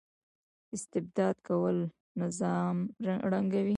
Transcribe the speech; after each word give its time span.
استبداد 0.75 1.35
کول 1.47 1.77
نظام 2.21 2.77
ړنګوي 3.31 3.69